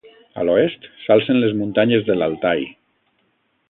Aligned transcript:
A 0.43 0.45
l'oest, 0.47 0.87
s'alcen 1.03 1.39
les 1.45 1.55
muntanyes 1.61 2.09
de 2.11 2.19
l'Altai. 2.19 2.69